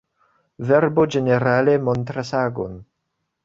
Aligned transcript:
Verbo 0.69 1.05
ĝenerale 1.17 1.77
montras 1.91 2.35
agon. 2.43 2.85